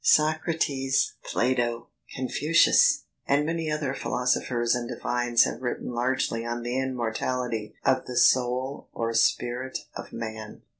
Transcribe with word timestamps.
Socrates, 0.03 1.13
Plato, 1.23 1.89
Confucius, 2.15 3.03
and 3.27 3.45
many 3.45 3.69
other 3.69 3.93
philosophers 3.93 4.73
and 4.73 4.89
divines 4.89 5.43
have 5.43 5.61
written 5.61 5.91
largely 5.93 6.43
on 6.43 6.63
the 6.63 6.75
immortality 6.79 7.75
of 7.85 8.05
the 8.07 8.17
soul 8.17 8.89
or 8.93 9.13
spirit 9.13 9.77
of 9.95 10.11
man. 10.11 10.63